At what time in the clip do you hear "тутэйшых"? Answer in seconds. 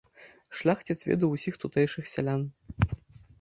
1.65-2.09